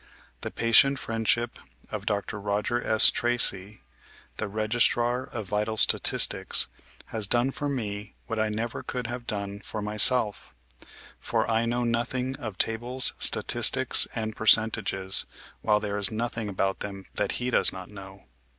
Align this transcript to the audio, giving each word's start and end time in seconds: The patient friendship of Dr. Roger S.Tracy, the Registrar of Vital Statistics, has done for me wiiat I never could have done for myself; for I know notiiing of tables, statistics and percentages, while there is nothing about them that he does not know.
The 0.41 0.49
patient 0.49 0.97
friendship 0.97 1.59
of 1.91 2.07
Dr. 2.07 2.39
Roger 2.39 2.81
S.Tracy, 2.83 3.83
the 4.37 4.47
Registrar 4.47 5.25
of 5.27 5.45
Vital 5.49 5.77
Statistics, 5.77 6.65
has 7.13 7.27
done 7.27 7.51
for 7.51 7.69
me 7.69 8.15
wiiat 8.27 8.39
I 8.41 8.49
never 8.49 8.81
could 8.81 9.05
have 9.05 9.27
done 9.27 9.59
for 9.59 9.79
myself; 9.79 10.55
for 11.19 11.47
I 11.47 11.65
know 11.67 11.83
notiiing 11.83 12.35
of 12.39 12.57
tables, 12.57 13.13
statistics 13.19 14.07
and 14.15 14.35
percentages, 14.35 15.27
while 15.61 15.79
there 15.79 15.99
is 15.99 16.09
nothing 16.09 16.49
about 16.49 16.79
them 16.79 17.05
that 17.13 17.33
he 17.33 17.51
does 17.51 17.71
not 17.71 17.87
know. 17.87 18.23